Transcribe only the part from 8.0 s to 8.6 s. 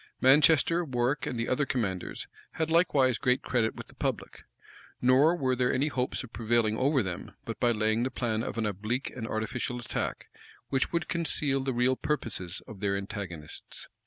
the plan of